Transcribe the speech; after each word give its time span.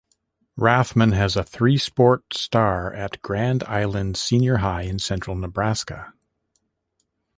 Rathman 0.57 1.11
was 1.11 1.35
a 1.35 1.43
three-sport 1.43 2.33
star 2.33 2.91
at 2.91 3.21
Grand 3.21 3.63
Island 3.65 4.17
Senior 4.17 4.57
High 4.57 4.81
in 4.81 4.97
central 4.97 5.35
Nebraska. 5.35 6.11